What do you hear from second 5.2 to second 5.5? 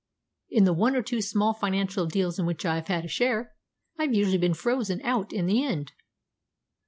in